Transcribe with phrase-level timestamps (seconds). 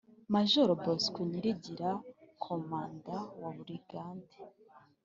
[0.33, 1.89] majoro bosco nyirigira:
[2.43, 4.37] komanda wa burigade